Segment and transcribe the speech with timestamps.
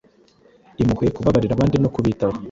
[0.81, 2.37] impuhwe, kubabarira abandi no kubitaho.